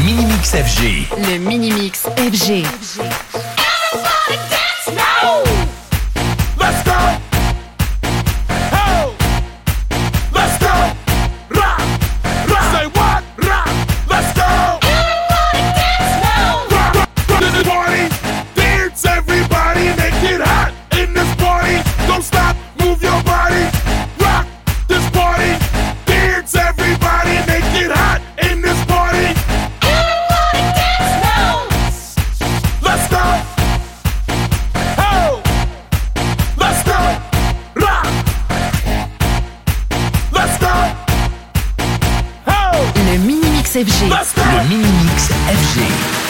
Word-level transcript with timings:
Le 0.00 0.06
Minimix 0.06 0.56
FG. 0.56 1.08
Le 1.18 1.38
Minimix 1.38 2.02
FG. 2.16 2.64
FG. 2.64 3.19
Le 42.80 43.18
mini-mix 43.18 43.72
FG. 43.72 44.08
Le 44.08 44.68
mini-mix 44.68 45.28
FG. 45.28 46.29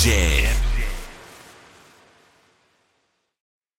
Jam. 0.00 0.59